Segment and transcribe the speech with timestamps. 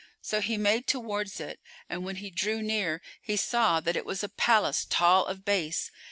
[0.19, 4.23] So he made towards it and when he drew near, he saw that it was
[4.23, 5.91] a palace tall of base.